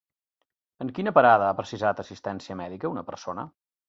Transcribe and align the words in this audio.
En 0.85 0.91
quina 0.99 1.11
parada 1.17 1.49
ha 1.49 1.57
precisat 1.59 2.01
assistència 2.05 2.57
mèdica 2.63 2.91
una 2.95 3.05
persona? 3.11 3.47